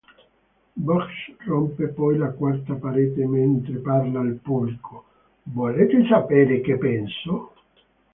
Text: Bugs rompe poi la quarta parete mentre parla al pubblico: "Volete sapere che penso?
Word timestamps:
Bugs 0.85 1.19
rompe 1.47 1.85
poi 1.89 2.17
la 2.17 2.29
quarta 2.31 2.73
parete 2.73 3.23
mentre 3.27 3.73
parla 3.75 4.21
al 4.21 4.39
pubblico: 4.41 5.05
"Volete 5.43 6.03
sapere 6.07 6.59
che 6.61 6.75
penso? 6.79 7.53